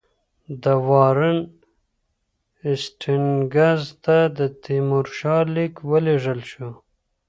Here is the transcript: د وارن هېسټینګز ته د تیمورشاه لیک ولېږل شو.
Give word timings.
د 0.63 0.65
وارن 0.89 1.37
هېسټینګز 2.65 3.81
ته 4.03 4.17
د 4.37 4.39
تیمورشاه 4.63 5.43
لیک 5.55 5.73
ولېږل 5.89 6.39
شو. 6.51 6.69